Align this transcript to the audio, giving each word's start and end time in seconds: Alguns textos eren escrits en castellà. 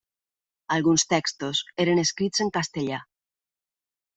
Alguns 0.75 1.03
textos 1.11 1.61
eren 1.85 2.01
escrits 2.05 2.45
en 2.47 2.53
castellà. 2.59 3.03